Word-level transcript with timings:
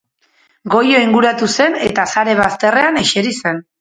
Goio 0.75 1.01
inguratu 1.07 1.49
zen 1.57 1.77
eta 1.91 2.07
sare 2.15 2.35
bazterrean 2.43 2.99
eseri 3.03 3.37
zen. 3.41 3.63